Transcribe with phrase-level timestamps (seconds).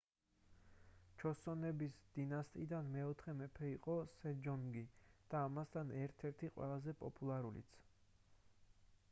[1.23, 4.83] ჩოსონების დინასტიიდან მეოთხე მეფე იყო მეფე სეჯონგი
[5.35, 7.81] და ამასთან ერთ-ერთი ყველაზე პოპულარულიც